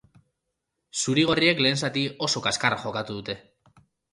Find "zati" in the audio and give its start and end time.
1.83-2.07